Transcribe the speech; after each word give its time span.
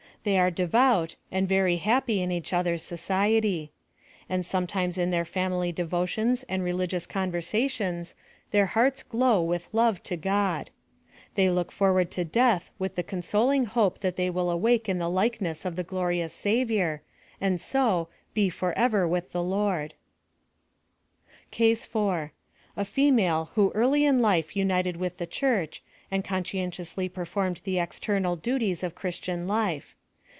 They 0.23 0.37
are 0.37 0.51
devout, 0.51 1.15
and 1.31 1.49
very 1.49 1.77
hap 1.77 2.05
py 2.05 2.21
in 2.21 2.31
each 2.31 2.53
other's 2.53 2.83
society. 2.83 3.71
And 4.29 4.45
sometimes 4.45 4.99
in 4.99 5.09
theii 5.09 5.25
family 5.25 5.71
devotions 5.71 6.43
and 6.43 6.61
religious 6.63 7.07
conversations, 7.07 8.13
their 8.51 8.67
iiearts 8.67 9.03
glow 9.09 9.41
with 9.41 9.67
love 9.73 10.03
to 10.03 10.17
God. 10.17 10.69
They 11.33 11.49
look 11.49 11.71
forward 11.71 12.11
to 12.11 12.23
death 12.23 12.69
with 12.77 12.93
the 12.93 13.01
consoling 13.01 13.65
hope 13.65 14.01
that 14.01 14.15
they 14.15 14.29
will 14.29 14.51
awake 14.51 14.87
in 14.87 14.99
the 14.99 15.09
likeness 15.09 15.65
of 15.65 15.75
the 15.75 15.81
glorious 15.83 16.33
Savior, 16.33 17.01
and 17.41 17.59
so 17.59 18.07
'*bc 18.35 18.53
forever 18.53 19.07
with 19.07 19.31
the 19.31 19.41
Lord' 19.41 19.95
35(5 21.51 21.51
PHILOSOPHY 21.51 21.51
OF 21.51 21.51
THE 21.51 21.55
CASE 21.57 21.85
4.— 21.87 22.31
A 22.77 22.85
female 22.85 23.49
who 23.55 23.71
early 23.71 24.05
in 24.05 24.21
life 24.21 24.55
united 24.55 24.97
with 24.97 25.17
the 25.17 25.25
church, 25.25 25.81
and 26.11 26.23
conscientiously 26.23 27.09
performed 27.09 27.61
the 27.63 27.79
external 27.79 28.35
duties 28.35 28.83
of 28.83 28.93
Christian 28.93 29.47
life. 29.47 29.95